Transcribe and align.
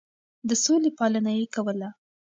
د 0.47 0.51
سولې 0.63 0.91
پالنه 0.97 1.31
يې 1.37 1.45
کوله. 1.55 1.89